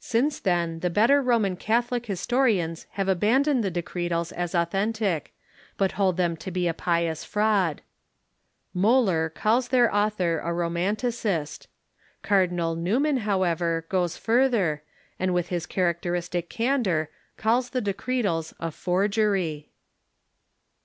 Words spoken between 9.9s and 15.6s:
author a "Romanticist." Cardinal Newman, however, goes further, and with